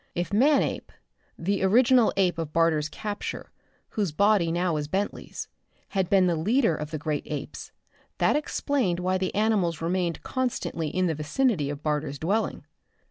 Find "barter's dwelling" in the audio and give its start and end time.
11.83-12.65